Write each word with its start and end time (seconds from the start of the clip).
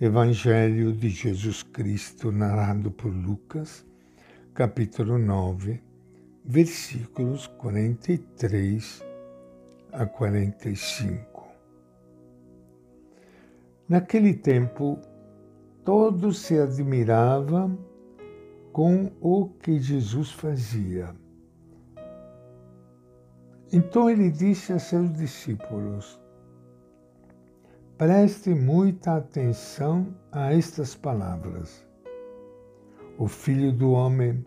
Evangelho 0.00 0.92
de 0.92 1.08
Jesus 1.08 1.64
Cristo, 1.64 2.30
narrado 2.30 2.88
por 2.88 3.12
Lucas, 3.12 3.84
capítulo 4.54 5.18
9, 5.18 5.82
versículos 6.44 7.48
43 7.48 9.04
a 9.90 10.06
45. 10.06 11.48
Naquele 13.88 14.34
tempo, 14.34 15.00
todos 15.84 16.42
se 16.42 16.56
admiravam 16.56 17.76
com 18.72 19.10
o 19.20 19.48
que 19.48 19.80
Jesus 19.80 20.30
fazia. 20.30 21.12
Então 23.72 24.08
ele 24.08 24.30
disse 24.30 24.72
a 24.72 24.78
seus 24.78 25.12
discípulos: 25.12 26.20
Preste 27.98 28.54
muita 28.54 29.16
atenção 29.16 30.14
a 30.30 30.52
estas 30.54 30.94
palavras. 30.94 31.84
O 33.18 33.26
Filho 33.26 33.72
do 33.72 33.90
Homem 33.90 34.44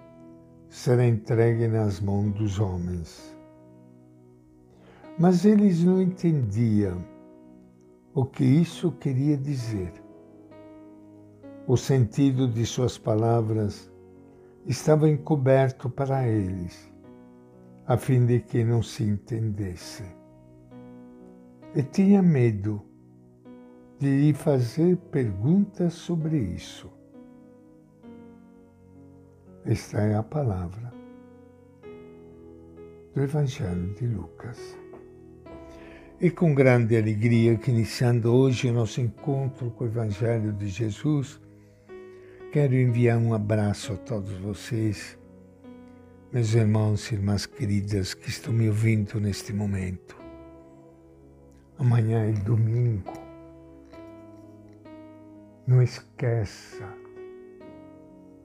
será 0.70 1.06
entregue 1.06 1.68
nas 1.68 2.00
mãos 2.00 2.32
dos 2.32 2.62
homens. 2.62 3.38
Mas 5.20 5.44
eles 5.44 5.84
não 5.84 6.02
entendiam 6.02 7.04
o 8.14 8.24
que 8.24 8.46
isso 8.46 8.90
queria 8.94 9.36
dizer. 9.36 9.92
O 11.68 11.76
sentido 11.76 12.48
de 12.48 12.66
suas 12.66 12.98
palavras 12.98 13.92
estava 14.66 15.10
encoberto 15.10 15.90
para 15.90 16.26
eles, 16.26 16.90
a 17.86 17.98
fim 17.98 18.26
de 18.26 18.40
que 18.40 18.64
não 18.64 18.82
se 18.82 19.04
entendesse. 19.04 20.06
E 21.76 21.84
tinha 21.84 22.22
medo 22.22 22.90
de 24.02 24.08
lhe 24.08 24.34
fazer 24.34 24.98
perguntas 25.12 25.94
sobre 25.94 26.36
isso. 26.36 26.92
Esta 29.64 30.00
é 30.00 30.16
a 30.16 30.24
palavra 30.24 30.92
do 33.14 33.22
Evangelho 33.22 33.94
de 33.94 34.08
Lucas. 34.08 34.76
E 36.20 36.32
com 36.32 36.56
grande 36.56 36.98
alegria 36.98 37.56
que 37.58 37.70
iniciando 37.70 38.34
hoje 38.34 38.72
o 38.72 38.74
nosso 38.74 39.00
encontro 39.00 39.70
com 39.70 39.84
o 39.84 39.88
Evangelho 39.88 40.52
de 40.52 40.68
Jesus, 40.68 41.40
quero 42.52 42.74
enviar 42.74 43.20
um 43.20 43.36
abraço 43.36 43.94
a 43.94 43.98
todos 43.98 44.32
vocês, 44.40 45.16
meus 46.34 46.56
irmãos 46.56 47.12
e 47.12 47.14
irmãs 47.14 47.46
queridas 47.46 48.16
que 48.16 48.30
estão 48.30 48.52
me 48.52 48.68
ouvindo 48.68 49.20
neste 49.20 49.54
momento. 49.54 50.18
Amanhã 51.78 52.28
é 52.28 52.32
domingo 52.32 53.21
não 55.68 55.82
esqueça, 55.82 56.84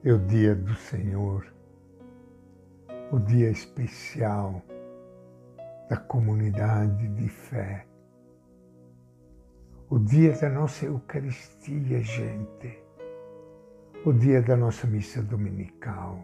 é 0.03 0.13
o 0.13 0.19
dia 0.19 0.55
do 0.55 0.75
Senhor, 0.75 1.45
o 3.11 3.19
dia 3.19 3.49
especial 3.49 4.61
da 5.89 5.97
comunidade 5.97 7.07
de 7.07 7.27
fé, 7.27 7.87
o 9.89 9.97
dia 9.97 10.33
da 10.33 10.49
nossa 10.49 10.85
Eucaristia, 10.85 12.01
gente, 12.01 12.83
o 14.05 14.13
dia 14.13 14.41
da 14.41 14.55
nossa 14.55 14.85
missa 14.85 15.21
dominical. 15.23 16.23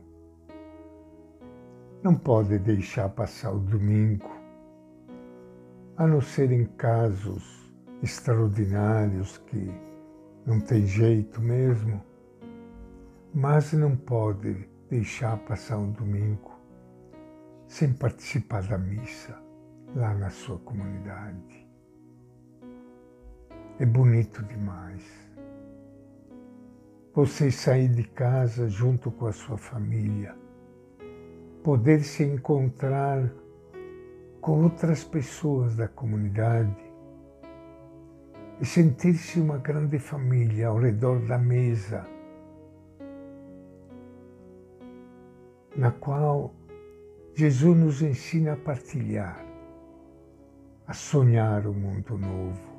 Não 2.04 2.14
pode 2.14 2.60
deixar 2.60 3.10
passar 3.10 3.52
o 3.52 3.60
domingo, 3.60 4.30
a 5.98 6.06
não 6.06 6.22
ser 6.22 6.52
em 6.52 6.66
casos 6.66 7.74
extraordinários 8.02 9.38
que 9.38 9.72
não 10.46 10.60
tem 10.60 10.86
jeito 10.86 11.42
mesmo, 11.42 12.02
mas 13.34 13.72
não 13.74 13.96
pode 13.96 14.68
deixar 14.90 15.38
passar 15.38 15.78
um 15.78 15.92
domingo 15.92 16.52
sem 17.68 17.94
participar 17.94 18.62
da 18.64 18.78
missa 18.78 19.42
lá 19.96 20.14
na 20.14 20.30
sua 20.30 20.60
comunidade. 20.60 21.68
É 23.80 23.86
bonito 23.86 24.44
demais. 24.44 25.04
Você 27.16 27.50
sair 27.50 27.90
de 27.90 28.04
casa 28.04 28.68
junto 28.68 29.12
com 29.12 29.28
a 29.28 29.32
sua 29.32 29.58
família, 29.58 30.36
poder 31.64 32.02
se 32.04 32.24
encontrar 32.24 33.32
com 34.42 34.64
outras 34.64 35.04
pessoas 35.04 35.76
da 35.76 35.88
comunidade 35.88 36.93
e 38.62 38.66
sentir-se 38.66 39.40
uma 39.40 39.58
grande 39.58 40.00
família 40.00 40.68
ao 40.68 40.78
redor 40.78 41.20
da 41.26 41.38
mesa, 41.38 42.06
na 45.76 45.92
qual 45.92 46.54
Jesus 47.34 47.78
nos 47.78 48.02
ensina 48.02 48.54
a 48.54 48.58
partilhar, 48.58 49.44
a 50.88 50.94
sonhar 50.94 51.66
um 51.66 51.74
mundo 51.74 52.18
novo. 52.18 52.74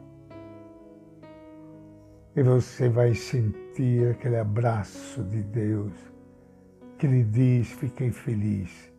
E 2.36 2.42
você 2.42 2.88
vai 2.88 3.14
sentir 3.14 4.10
aquele 4.10 4.36
abraço 4.36 5.22
de 5.24 5.42
Deus 5.42 5.92
que 6.98 7.06
lhe 7.06 7.24
diz: 7.24 7.72
Fiquei 7.72 8.10
feliz 8.10 8.92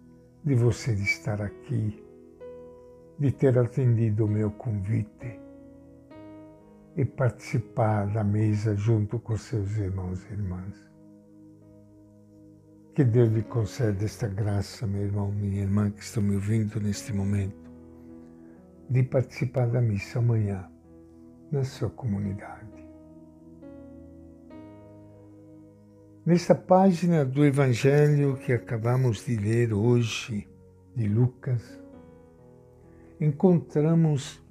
de 0.43 0.55
você 0.55 0.93
estar 0.93 1.41
aqui, 1.41 2.03
de 3.17 3.31
ter 3.31 3.57
atendido 3.57 4.25
o 4.25 4.27
meu 4.27 4.51
convite 4.51 5.44
e 6.95 7.03
participar 7.03 8.07
da 8.07 8.23
mesa 8.23 8.75
junto 8.75 9.19
com 9.19 9.37
seus 9.37 9.77
irmãos 9.77 10.23
e 10.29 10.33
irmãs. 10.33 10.85
Que 12.93 13.03
Deus 13.03 13.29
lhe 13.33 13.43
conceda 13.43 14.05
esta 14.05 14.27
graça, 14.27 14.87
meu 14.87 15.01
irmão, 15.01 15.29
minha 15.29 15.63
irmã, 15.63 15.91
que 15.91 16.01
estão 16.01 16.23
me 16.23 16.35
ouvindo 16.35 16.79
neste 16.79 17.11
momento, 17.11 17.69
de 18.89 19.03
participar 19.03 19.67
da 19.67 19.81
missa 19.81 20.19
amanhã 20.19 20.69
na 21.51 21.65
sua 21.65 21.89
comunidade. 21.89 22.65
Nesta 26.25 26.55
página 26.55 27.25
do 27.25 27.45
Evangelho 27.45 28.37
que 28.37 28.53
acabamos 28.53 29.25
de 29.25 29.35
ler 29.35 29.73
hoje, 29.73 30.49
de 30.95 31.07
Lucas, 31.07 31.79
encontramos 33.19 34.41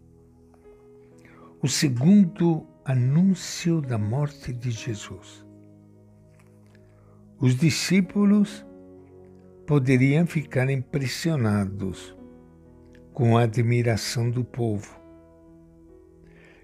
o 1.64 1.66
segundo 1.66 2.66
anúncio 2.84 3.80
da 3.80 3.96
morte 3.96 4.52
de 4.52 4.70
Jesus. 4.70 5.46
Os 7.40 7.56
discípulos 7.56 8.66
poderiam 9.66 10.26
ficar 10.26 10.68
impressionados 10.68 12.14
com 13.14 13.38
a 13.38 13.44
admiração 13.44 14.30
do 14.30 14.44
povo. 14.44 14.94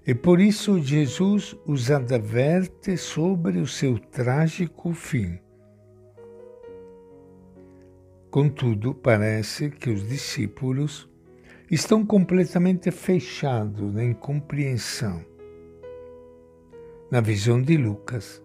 E 0.05 0.13
por 0.13 0.39
isso 0.39 0.79
Jesus 0.79 1.57
os 1.65 1.89
adverte 1.89 2.95
sobre 2.95 3.57
o 3.57 3.65
seu 3.65 3.97
trágico 3.97 4.93
fim. 4.93 5.39
Contudo, 8.29 8.93
parece 8.93 9.71
que 9.71 9.89
os 9.89 10.07
discípulos 10.07 11.10
estão 11.71 12.05
completamente 12.05 12.91
fechados 12.91 13.93
na 13.93 14.03
incompreensão. 14.03 15.23
Na 17.09 17.21
visão 17.21 17.61
de 17.61 17.77
Lucas, 17.77 18.43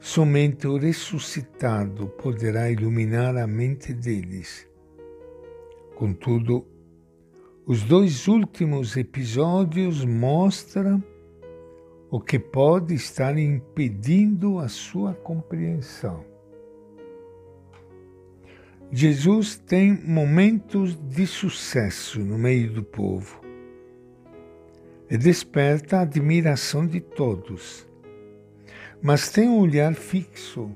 somente 0.00 0.66
o 0.66 0.76
ressuscitado 0.76 2.08
poderá 2.08 2.68
iluminar 2.68 3.36
a 3.36 3.46
mente 3.46 3.94
deles. 3.94 4.68
Contudo, 5.94 6.66
os 7.64 7.84
dois 7.84 8.26
últimos 8.26 8.96
episódios 8.96 10.04
mostram 10.04 11.00
o 12.10 12.20
que 12.20 12.40
pode 12.40 12.94
estar 12.94 13.38
impedindo 13.38 14.58
a 14.58 14.66
sua 14.66 15.14
compreensão. 15.14 16.29
Jesus 18.92 19.56
tem 19.56 19.94
momentos 20.04 20.96
de 20.96 21.24
sucesso 21.24 22.18
no 22.18 22.36
meio 22.36 22.72
do 22.72 22.82
povo 22.82 23.40
e 25.08 25.16
desperta 25.16 25.98
a 25.98 26.00
admiração 26.00 26.84
de 26.84 27.00
todos, 27.00 27.86
mas 29.00 29.30
tem 29.30 29.48
um 29.48 29.60
olhar 29.60 29.94
fixo 29.94 30.74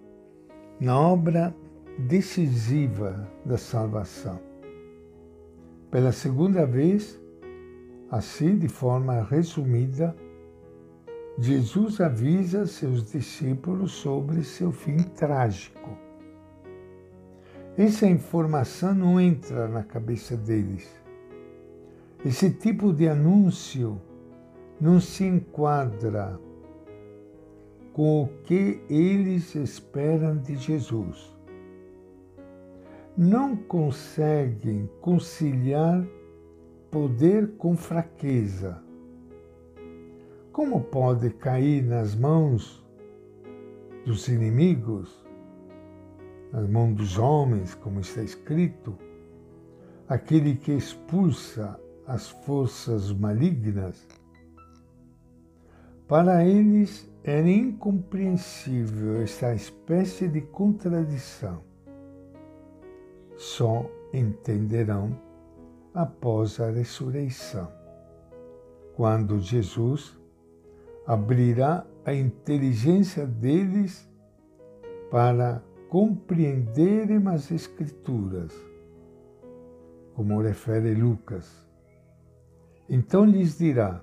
na 0.79 0.97
obra 0.97 1.53
decisiva 1.99 3.29
da 3.45 3.59
salvação. 3.59 4.41
Pela 5.91 6.13
segunda 6.13 6.65
vez, 6.65 7.21
assim 8.13 8.57
de 8.57 8.69
forma 8.69 9.25
resumida, 9.25 10.15
Jesus 11.37 12.01
avisa 12.01 12.65
seus 12.65 13.11
discípulos 13.11 13.91
sobre 13.91 14.45
seu 14.45 14.71
fim 14.71 14.99
trágico 14.99 16.04
essa 17.77 18.07
informação 18.07 18.95
não 18.95 19.21
entra 19.21 19.67
na 19.67 19.83
cabeça 19.83 20.37
deles. 20.37 20.89
Esse 22.25 22.51
tipo 22.51 22.93
de 22.93 23.09
anúncio 23.09 24.01
não 24.81 25.01
se 25.01 25.25
enquadra 25.25 26.39
com 27.93 28.23
o 28.23 28.29
que 28.45 28.81
eles 28.89 29.55
esperam 29.55 30.39
de 30.39 30.57
Jesus. 30.57 31.37
Não 33.17 33.57
conseguem 33.57 34.89
conciliar 35.01 36.05
poder 36.91 37.57
com 37.57 37.77
fraqueza. 37.77 38.81
Como 40.53 40.81
pode 40.81 41.31
cair 41.31 41.83
nas 41.83 42.15
mãos 42.15 42.85
dos 44.05 44.29
inimigos, 44.29 45.24
nas 46.55 46.69
mãos 46.69 46.95
dos 46.95 47.19
homens, 47.19 47.75
como 47.75 47.99
está 47.99 48.23
escrito, 48.23 48.97
aquele 50.09 50.55
que 50.55 50.71
expulsa 50.71 51.81
as 52.07 52.29
forças 52.31 53.13
malignas? 53.13 54.07
Para 56.07 56.45
eles 56.45 57.11
era 57.25 57.49
incompreensível 57.49 59.21
esta 59.21 59.53
espécie 59.53 60.29
de 60.29 60.43
contradição. 60.43 61.61
Só 63.37 63.91
entenderão 64.13 65.19
após 65.93 66.61
a 66.61 66.71
ressurreição, 66.71 67.69
quando 68.95 69.41
Jesus 69.41 70.17
abrirá 71.05 71.85
a 72.05 72.15
inteligência 72.15 73.27
deles 73.27 74.09
para 75.11 75.61
compreenderem 75.95 77.25
as 77.29 77.53
Escrituras, 77.53 78.53
como 80.17 80.43
refere 80.43 80.93
Lucas. 80.93 81.65
Então 82.89 83.25
lhes 83.25 83.59
dirá: 83.59 84.03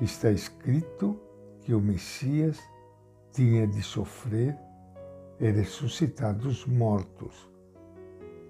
está 0.00 0.30
escrito 0.30 1.20
que 1.62 1.74
o 1.74 1.80
Messias 1.80 2.60
tinha 3.32 3.66
de 3.66 3.82
sofrer 3.82 4.56
e 5.40 5.50
ressuscitar 5.50 6.32
dos 6.32 6.64
mortos 6.64 7.50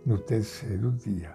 no 0.05 0.19
terceiro 0.19 0.93
dia. 0.93 1.35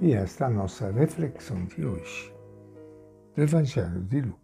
E 0.00 0.14
esta 0.14 0.44
é 0.44 0.46
a 0.46 0.50
nossa 0.50 0.90
reflexão 0.90 1.62
de 1.66 1.84
hoje 1.84 2.34
do 3.36 3.42
Evangelho 3.42 4.00
de 4.00 4.22
Lucas. 4.22 4.41